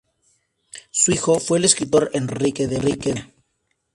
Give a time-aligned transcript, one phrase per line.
[0.89, 3.31] Su hijo fue el escritor Enrique de María.